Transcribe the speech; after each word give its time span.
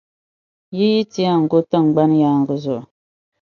Yi 0.77 0.85
yi 0.93 1.01
ti 1.11 1.19
yɛn 1.27 1.41
go 1.49 1.57
tiŋgbani 1.69 2.17
yaaŋa 2.23 2.53
zuɣu. 2.63 2.83